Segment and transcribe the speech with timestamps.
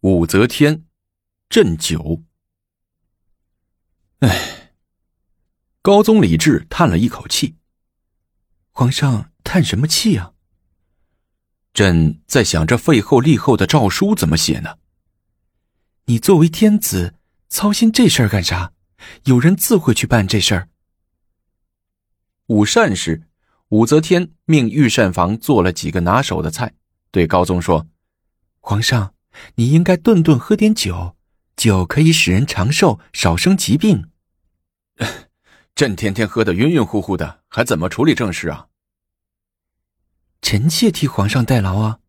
[0.00, 0.86] 武则天
[1.50, 2.22] 鸩酒。
[4.20, 4.72] 哎，
[5.82, 7.56] 高宗李治叹了一口气
[8.72, 10.32] ：“皇上叹什么气啊？”
[11.74, 14.78] 朕在想着废后立后的诏书怎么写呢？
[16.06, 17.14] 你作为天子，
[17.48, 18.72] 操心这事儿干啥？
[19.24, 20.68] 有人自会去办这事儿。
[22.46, 23.28] 午膳时，
[23.68, 26.74] 武则天命御膳房做了几个拿手的菜，
[27.10, 27.86] 对高宗说
[28.60, 29.14] ：“皇上，
[29.54, 31.16] 你应该顿顿喝点酒，
[31.56, 34.10] 酒可以使人长寿，少生疾病。
[35.74, 38.68] ”朕天天喝得晕晕乎乎的，还怎么处理政事啊？
[40.42, 42.00] 臣妾替皇上代劳啊。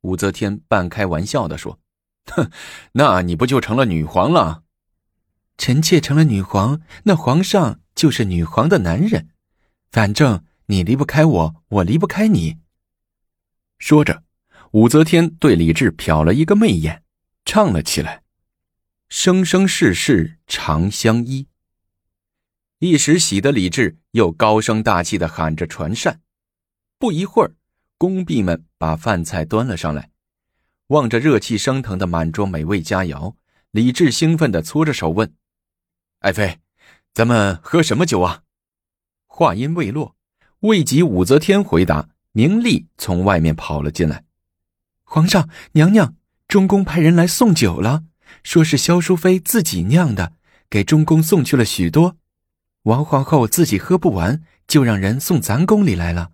[0.00, 1.78] 武则天半开玩笑的说
[2.32, 2.50] ：“哼，
[2.94, 4.64] 那你不就成了女皇了？
[5.58, 9.28] 臣妾成了女皇，那皇上就是女皇的男人。”
[9.92, 12.58] 反正你离不开我，我离不开你。
[13.78, 14.24] 说着，
[14.72, 17.02] 武则天对李治瞟了一个媚眼，
[17.44, 18.22] 唱了起来
[19.10, 21.46] ：“生生世世长相依。”
[22.80, 26.22] 一时喜得李治又高声大气的喊着传膳。
[26.98, 27.54] 不一会儿，
[27.98, 30.10] 宫婢们把饭菜端了上来，
[30.86, 33.34] 望着热气升腾的满桌美味佳肴，
[33.72, 35.34] 李治兴奋的搓着手问
[36.20, 36.60] ：“爱妃，
[37.12, 38.44] 咱们喝什么酒啊？”
[39.28, 40.16] 话音未落，
[40.60, 44.24] 未及武则天回答，宁丽从外面跑了进来。
[45.04, 46.14] 皇上、娘娘，
[46.48, 48.04] 中宫派人来送酒了，
[48.42, 50.32] 说是萧淑妃自己酿的，
[50.70, 52.16] 给中宫送去了许多。
[52.84, 56.32] 王皇后自己喝不完，就让人送咱宫里来了。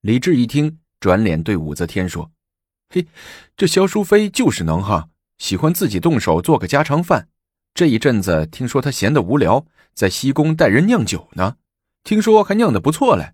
[0.00, 2.30] 李治一听，转脸对武则天说
[2.90, 3.06] ：“嘿，
[3.56, 7.28] 这萧淑妃就是能哈，喜欢自己动手做个家常饭。
[7.72, 11.56] 这一阵子听说她闲得无聊，在西宫带人酿酒呢。”
[12.04, 13.32] 听说还酿得不错嘞，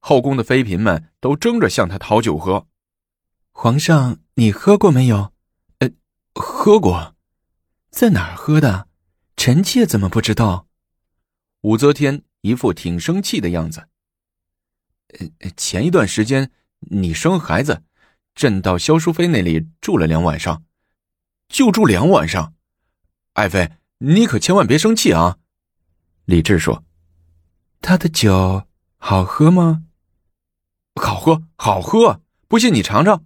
[0.00, 2.66] 后宫的妃嫔们都争着向她讨酒喝。
[3.58, 5.32] 皇上，你喝过没有？
[5.78, 5.88] 呃，
[6.34, 7.16] 喝过，
[7.90, 8.86] 在哪儿喝的？
[9.34, 10.66] 臣妾怎么不知道？
[11.62, 13.88] 武则天一副挺生气的样子。
[15.18, 17.82] 呃，前一段时间你生孩子，
[18.34, 20.62] 朕到萧淑妃那里住了两晚上，
[21.48, 22.52] 就住两晚上。
[23.32, 25.38] 爱妃，你可千万别生气啊！
[26.26, 26.84] 李治说。
[27.80, 28.66] 他的酒
[28.98, 29.84] 好喝吗？
[31.00, 32.20] 好喝，好喝！
[32.48, 33.25] 不信你尝尝。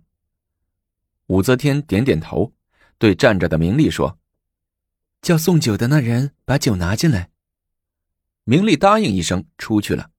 [1.30, 2.52] 武则天点点头，
[2.98, 4.18] 对站着的明丽说
[5.22, 7.30] ：“叫送酒的那人把酒拿进来。”
[8.42, 10.10] 明丽答应一声，出去了。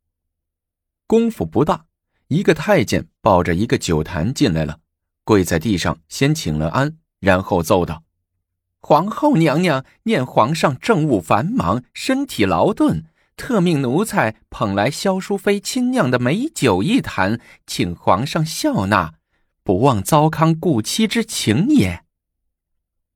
[1.07, 1.85] 功夫不大，
[2.29, 4.79] 一个太监抱着一个酒坛进来了，
[5.25, 8.03] 跪在地上先请了安，然后奏道
[8.79, 13.03] ：“皇后娘娘念皇上政务繁忙，身体劳顿。”
[13.35, 19.16] 特命奴才捧来萧淑妃亲酿的美酒一坛，请皇上笑纳，
[19.63, 22.03] 不忘糟糠顾妻之情也。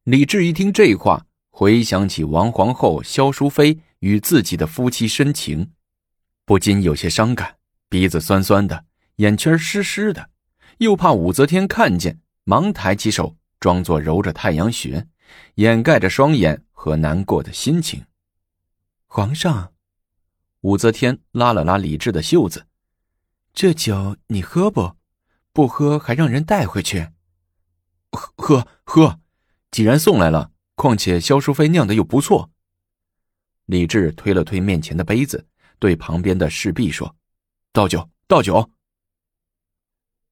[0.03, 5.71] 李治一听这话，回想起王皇后萧淑妃与自己的夫妻深情，
[6.45, 7.57] 不禁有些伤感，
[7.89, 8.85] 鼻子酸酸的，
[9.15, 10.29] 眼圈湿湿的，
[10.77, 15.07] 又怕武则天看见，忙抬起手，装作揉着太阳穴，
[15.55, 18.05] 掩盖着双眼和难过的心情。
[19.07, 19.71] 皇上。
[20.61, 22.65] 武则天拉了拉李治的袖子
[23.53, 24.95] ：“这酒你喝不？
[25.55, 27.07] 不喝还让人带回去？
[28.11, 29.21] 喝喝喝！
[29.71, 32.51] 既然送来了，况且萧淑妃酿的又不错。”
[33.67, 35.47] 李治推了推面前的杯子，
[35.79, 37.15] 对旁边的侍婢说
[37.71, 38.69] ：“倒酒，倒酒。”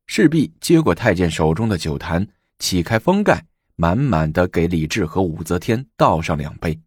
[0.06, 2.28] 侍婢接过太监手中的酒坛，
[2.60, 3.48] 启开封盖，
[3.78, 6.82] 满满的给李治和武则天倒上两杯。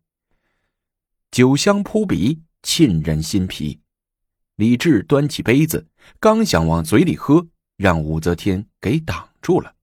[1.30, 2.42] 酒香扑鼻。
[2.62, 3.80] 沁人心脾，
[4.56, 5.86] 李治端起杯子，
[6.18, 9.76] 刚想往嘴里喝，让武则天给挡住了。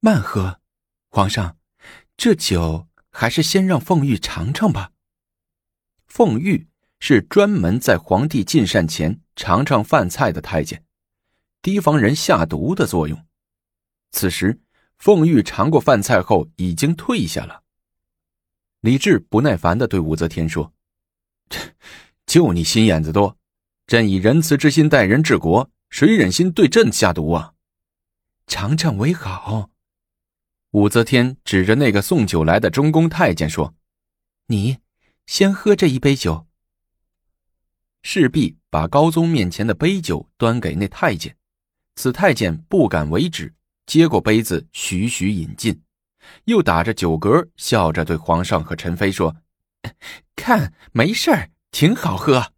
[0.00, 0.60] 慢喝，
[1.08, 1.56] 皇上，
[2.16, 4.92] 这酒还是先让凤玉尝尝吧。
[6.06, 6.68] 凤玉
[7.00, 10.84] 是专门在皇帝进膳前尝尝饭菜的太监，
[11.62, 13.26] 提防人下毒的作用。
[14.12, 14.60] 此时，
[14.98, 17.62] 凤玉尝过饭菜后已经退下了。
[18.80, 20.72] 李治不耐烦的对武则天说。
[22.26, 23.36] 就你心眼子多，
[23.86, 27.54] 朕以仁慈之心待人治国，谁忍心对朕下毒啊？
[28.46, 29.70] 尝尝为好。
[30.72, 33.74] 武则天指着那个送酒来的中宫太监说
[34.48, 34.78] ：“你
[35.24, 36.46] 先喝这一杯酒。”
[38.02, 41.36] 侍婢把高宗面前的杯酒端给那太监，
[41.94, 43.54] 此太监不敢为止，
[43.86, 45.82] 接过杯子徐徐饮尽，
[46.44, 49.34] 又打着酒嗝，笑着对皇上和陈妃说。
[50.36, 52.52] 看，没事儿，挺好喝。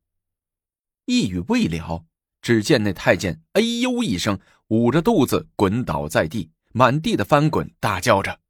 [1.04, 2.04] 一语未了，
[2.48, 8.40] 只见那太监哎呦一声，捂着肚子滚倒在地，满地的翻滚，大叫着：“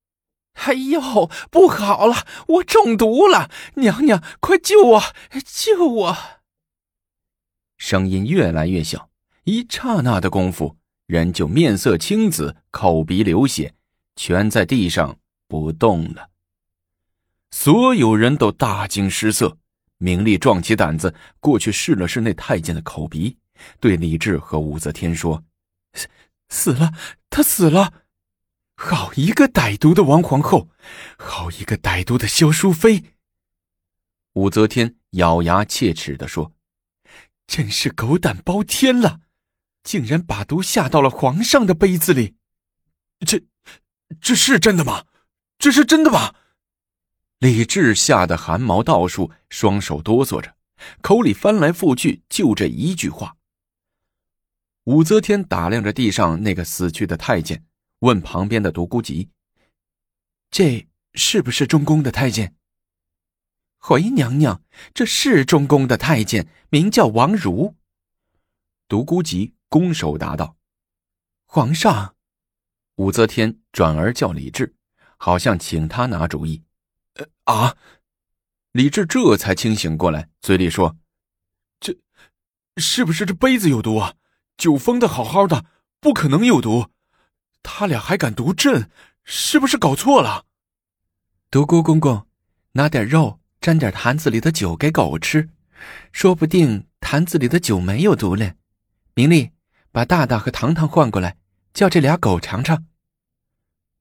[0.55, 3.51] 哎呦，不好了，我中毒了！
[3.75, 5.03] 娘娘，快救我，
[5.45, 6.17] 救我！”
[7.77, 9.11] 声音越来越小，
[9.43, 13.75] 一刹那的功夫，人就面色青紫，口鼻流血，
[14.15, 15.19] 蜷在地上
[15.49, 16.29] 不动了。
[17.51, 19.59] 所有人都大惊失色。
[19.97, 23.37] 明丽壮起胆子过去试了试那太监的口鼻，
[23.81, 25.45] 对李治和武则天说
[26.49, 26.93] ：“死了，
[27.31, 27.93] 他死了！
[28.77, 30.69] 好一个歹毒的王皇后，
[31.19, 33.05] 好一个歹毒的萧淑妃！”
[34.35, 36.53] 武则天咬牙切齿的说。
[37.49, 39.21] 真是狗胆包天了，
[39.83, 42.37] 竟然把毒下到了皇上的杯子里。
[43.21, 43.43] 这，
[44.21, 45.07] 这是真的吗？
[45.59, 46.35] 这是真的吗？
[47.39, 50.55] 李治吓得汗毛倒竖，双手哆嗦着，
[51.01, 53.38] 口里翻来覆去就这一句话。
[54.89, 57.63] 武则天打量着地上那个死去的太监，
[57.99, 59.29] 问旁边的独孤及
[60.51, 62.55] ：“这是不是中宫的太监？”
[63.77, 64.63] 回娘娘，
[64.95, 67.77] 这是中宫的太监，名叫王如。
[68.89, 70.57] 独孤及拱手答道
[71.45, 72.17] ：“皇上。”
[72.97, 74.75] 武则天转而叫李治，
[75.19, 76.63] 好像请他拿主意。
[77.17, 77.77] 呃啊！
[78.73, 80.97] 李治这才清醒过来，嘴里说
[81.79, 81.95] ：“这，
[82.79, 84.15] 是不是这杯子有毒啊？
[84.59, 85.65] 酒封的好好的，
[86.01, 86.89] 不可能有毒。
[87.63, 88.91] 他俩还敢毒朕，
[89.25, 90.45] 是不是搞错了？”
[91.51, 92.27] 独孤公公，
[92.73, 93.41] 拿点肉。
[93.61, 95.49] 沾点坛子里的酒给狗吃，
[96.13, 98.55] 说不定坛子里的酒没有毒嘞。
[99.15, 99.51] 明丽，
[99.91, 101.37] 把大大和糖糖换过来，
[101.75, 102.87] 叫这俩狗尝尝。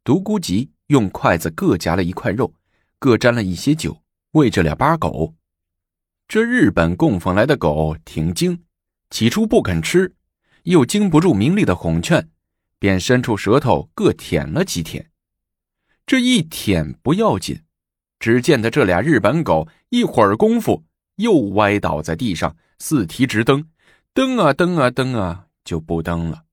[0.03, 2.53] 独孤及用筷子各夹了一块肉，
[2.99, 4.03] 各沾了一些酒，
[4.33, 5.33] 喂这俩八狗。
[6.27, 8.63] 这日本供奉来的狗挺精，
[9.09, 10.13] 起初不肯吃，
[10.67, 12.29] 又经不住明丽的哄劝，
[12.77, 15.11] 便伸出舌头各舔了几舔。
[16.05, 17.63] 这一舔不要紧。
[18.19, 20.83] 只见得这俩日本狗一会儿功夫
[21.17, 23.69] 又歪倒在地上，四蹄直蹬，
[24.13, 26.43] 蹬啊蹬啊蹬啊，就不蹬了。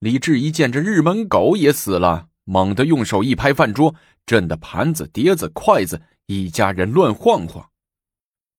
[0.00, 3.94] 李治一见这日本狗也死了，猛地用手一拍饭桌，
[4.26, 7.70] 震得盘子、碟子、筷子一家人乱晃晃。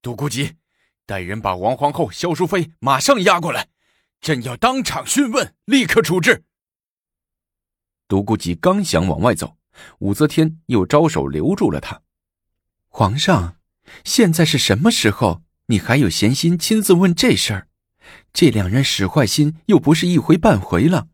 [0.01, 0.53] 独孤及，
[1.05, 3.67] 带人把王皇后、萧淑妃马上押过来，
[4.25, 6.45] 朕要当场讯问，立刻处置。
[8.07, 9.55] 独孤及刚想往外走，
[9.99, 12.01] 武则天又招手留住了他。
[12.87, 13.57] 皇上，
[14.03, 15.43] 现在是什么时候？
[15.67, 17.67] 你还有闲心亲自问这事儿？
[18.33, 21.09] 这两人使坏心又不是一回半回了。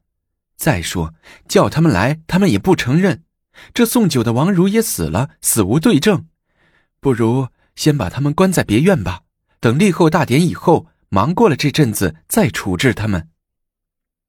[0.56, 1.14] 再说
[1.50, 3.26] 叫他们来，他们也不承认。
[3.74, 6.28] 这送酒的王如也死了，死无对证。
[7.02, 9.24] 不如先把他们关在别院吧，
[9.60, 13.30] 等立后大典以后，忙过了这阵子再处置他们。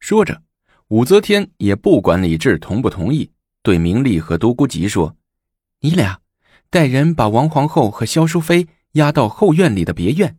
[0.01, 0.43] 说着，
[0.89, 3.31] 武则天也不管李治同不同意，
[3.63, 5.17] 对明丽和独孤及说
[5.81, 6.21] ：“你俩。”
[6.69, 10.39] 带人把王皇后和萧淑妃押到后院里的别院，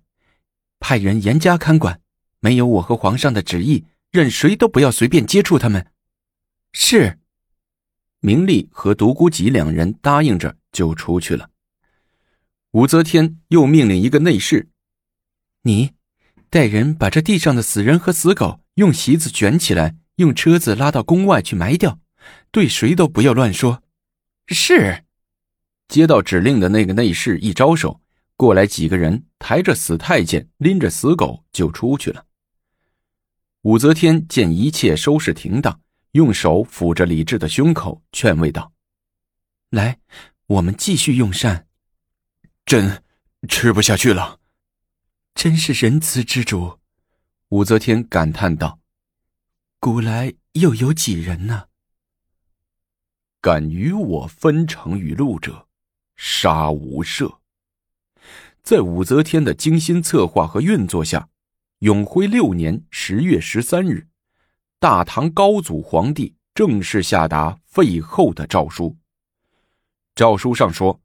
[0.80, 2.02] 派人严加看管。
[2.40, 5.92] 没有我和皇上的旨意，任谁都不要随便接触他们。
[6.74, 7.20] 是。
[8.20, 11.52] 明丽和独孤及两人答应着就出去了。
[12.72, 14.70] 武则天又命令一个内侍
[15.62, 15.92] ：“你
[16.54, 21.98] 带人把这地上的死人和死狗用席子卷起来，用车子拉到宫外去埋掉，
[22.52, 23.82] 对谁都不要乱说。”
[24.46, 25.04] 是。
[25.88, 28.02] 接到指令的那个内侍一招手，
[28.36, 32.24] 过来几个人抬着死太监，拎着死狗就出去了。
[33.64, 35.82] 武则天见一切收拾停当，
[36.12, 38.72] 用手抚着李治的胸口，劝慰道
[39.72, 39.98] ：“来，
[40.46, 41.66] 我们继续用膳。”
[42.64, 43.02] 朕
[43.50, 44.42] 吃不下去了。
[45.36, 46.80] 真是仁慈之主，
[47.50, 48.80] 武则天感叹道
[49.80, 51.68] ：“古来又有几人呢？
[53.42, 55.68] 敢与我分成与路者？”
[56.16, 57.40] 杀无赦。
[58.62, 61.28] 在武则天的精心策划和运作下，
[61.80, 64.08] 永徽六年十月十三日，
[64.80, 68.96] 大唐高祖皇帝正式下达废后的诏书。
[70.16, 71.02] 诏书上说，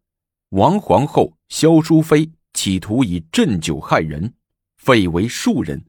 [0.50, 4.34] 王皇后萧淑妃企图以鸩酒害人，
[4.78, 5.80] 废为庶人，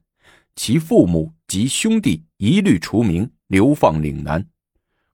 [0.54, 4.46] 其父母及兄弟一律除名，流放岭南，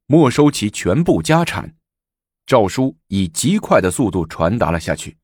[0.05, 1.75] 没收其全部家产。
[2.45, 5.17] 诏书以极快的速度传达了下去。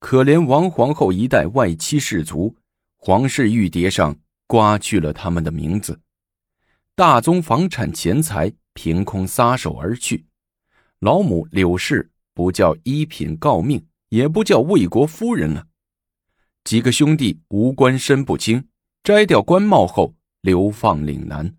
[0.00, 2.56] 可怜王皇后一代外戚士族，
[2.96, 4.18] 皇室玉牒上
[4.48, 6.00] 刮去了他们的名字，
[6.96, 10.26] 大宗房产钱财凭空撒手而去。
[10.98, 15.66] 老母柳氏不叫一品诰命，也不叫魏国夫人了。
[16.64, 18.68] 几个兄弟无官身不清，
[19.02, 21.56] 摘掉官帽后流放岭南。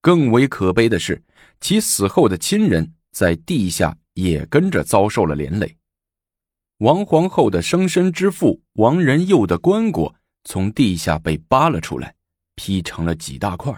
[0.00, 1.22] 更为可悲的是，
[1.60, 5.76] 其死后的亲人在地下也跟着遭受了连累。
[6.78, 12.16] 王皇后的生身之父王仁佑的棺椁从地下被扒了出来，
[12.56, 13.72] 劈成了几大块。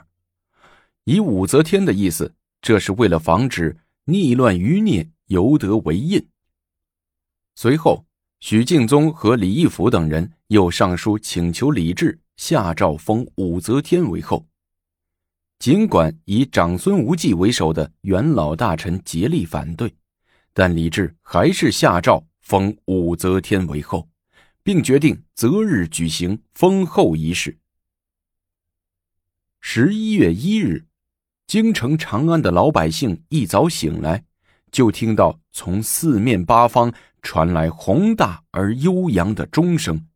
[1.04, 6.26] 以武则天的意思，这是为了防止逆乱余孽犹得为印。
[7.54, 8.04] 随后，
[8.40, 14.46] 许敬宗和李义府等人又上书请求李治下诏封武则天为后。
[15.58, 19.94] 尽管以长孙无忌为首的元老大臣竭力反对，
[20.52, 24.08] 但李治还是下诏封武则天为后，
[24.62, 27.56] 并决定择日举行封后仪式。
[29.60, 30.86] 十一月一日。
[31.46, 34.24] 京城长安的老百姓一早醒来，
[34.74, 40.08] 就听到从四面八方传来宏大而悠扬的钟声。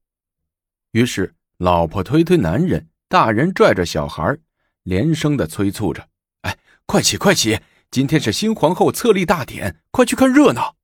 [0.90, 4.36] 于是，老婆推推男人，大人拽着小孩，
[4.82, 6.08] 连声的催促着
[6.42, 7.60] ：“哎，快起，快起！
[7.92, 10.74] 今天是新皇后册立大典，快去看热闹！”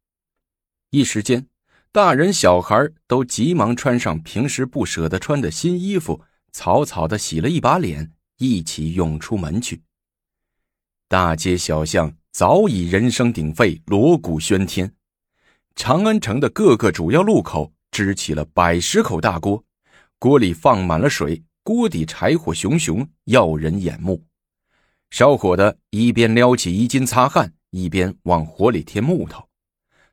[0.90, 1.49] 一时间，
[1.90, 9.83] 大人小孩都急忙穿上平时不舍得穿的新衣服，草草的洗了一把脸，一起涌出门去。
[11.09, 14.93] 大街小巷早已人声鼎沸，锣鼓喧天。
[15.76, 19.62] 长安城的各个主要路口支起了百十口大锅，
[20.19, 24.21] 锅里放满了水，锅底柴火熊熊，耀人眼目。
[25.11, 29.49] 烧火的一边撩起衣襟擦汗，一边往火里添木头。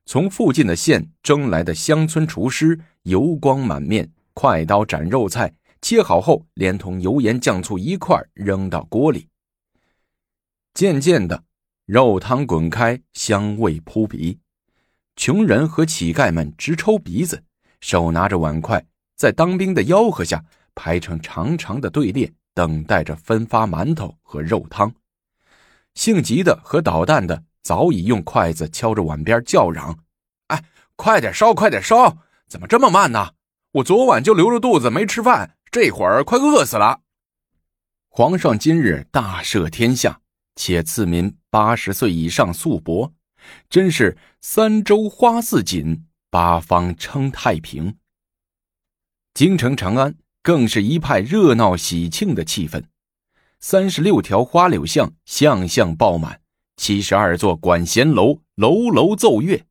[0.06, 5.52] 从附近的县征来的乡村厨师油光满面，快刀斩肉菜，
[5.82, 9.28] 切好后连同油盐酱醋一块扔到锅里。
[10.76, 11.44] 渐渐的，
[11.92, 14.40] 肉汤滚开，香味扑鼻，
[15.18, 17.44] 穷人和乞丐们直抽鼻子，
[17.82, 18.82] 手拿着碗筷，
[19.18, 20.42] 在当兵的吆喝下
[20.74, 24.90] 排成长长的队列，等待着分发馒头和肉汤。
[25.94, 30.00] 性急的和捣蛋的早已用筷子敲着碗边叫嚷
[30.48, 30.64] ：“哎，
[30.96, 32.20] 快点烧，快点烧！
[32.48, 33.32] 怎么这么慢呢？
[33.74, 37.02] 我昨晚就留着肚子没吃饭，这会儿快饿死了。”
[38.08, 40.21] 皇上今日大赦天下。
[40.56, 43.12] 且赐民八十岁以上素帛，
[43.70, 47.96] 真是三州花似锦，八方称太平。
[49.34, 52.84] 京城长安更是一派热闹喜庆的气氛，
[53.60, 56.42] 三十六条花柳巷巷巷爆满，
[56.76, 59.64] 七十二座管弦楼楼楼奏乐。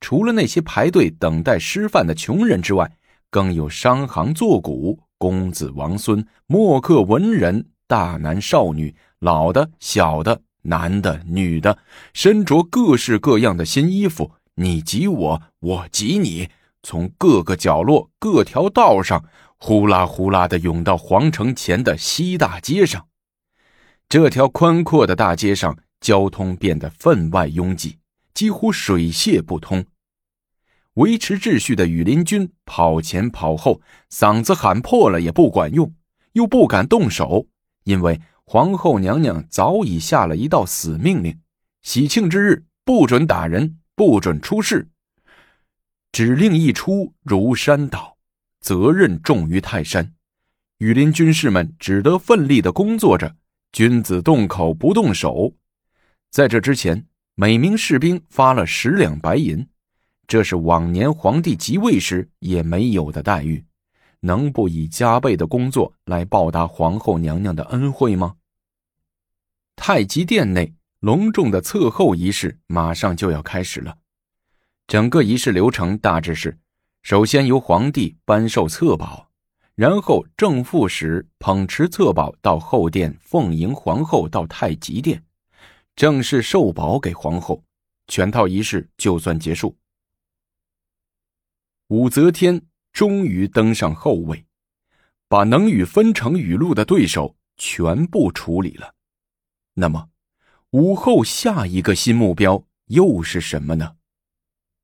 [0.00, 2.96] 除了那些排队等待吃饭的穷人之外，
[3.30, 8.94] 更有商行作鼓、公子王孙、墨客文人、大男少女。
[9.20, 11.76] 老的、小的、男的、女的，
[12.14, 16.50] 身着各式各样的新衣服，你挤我，我挤你，
[16.84, 19.24] 从各个角落、各条道上
[19.56, 23.08] 呼啦呼啦的涌到皇城前的西大街上。
[24.08, 27.98] 这条宽阔的大街上，交通变得分外拥挤，
[28.32, 29.84] 几乎水泄不通。
[30.94, 33.80] 维持秩序的羽林军跑前跑后，
[34.12, 35.92] 嗓子喊破了也不管用，
[36.34, 37.48] 又不敢动手，
[37.88, 38.20] 因为。
[38.50, 41.38] 皇后娘娘早已下了一道死命令：
[41.82, 44.88] 喜庆之日不准打人，不准出事。
[46.12, 48.16] 指令一出，如山倒，
[48.58, 50.14] 责任重于泰山。
[50.78, 53.36] 羽林军士们只得奋力的工作着，
[53.70, 55.52] 君子动口不动手。
[56.30, 57.04] 在这之前，
[57.34, 59.68] 每名士兵发了十两白银，
[60.26, 63.62] 这是往年皇帝即位时也没有的待遇。
[64.20, 68.36] 能不以加倍的工作来报答皇后娘娘的恩惠吗？
[69.76, 73.96] 太极殿内隆重的册后仪式马上就要开始了。
[74.88, 76.58] 整个仪式流程大致是：
[77.02, 79.30] 首先由皇帝颁授册宝，
[79.76, 85.22] 然后正副使捧持册宝到后殿奉迎皇后到太极殿，
[85.94, 87.62] 正式授宝给皇后，
[88.08, 89.76] 全套仪式就算结束。
[91.86, 92.60] 武则天。
[92.98, 94.44] 终于登上后位，
[95.28, 98.96] 把能与分成雨露的对手全部处理了。
[99.74, 100.08] 那么，
[100.70, 103.98] 武后下一个新目标又是什么呢？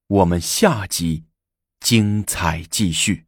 [0.07, 1.25] 我们下集
[1.81, 3.27] 精彩继续。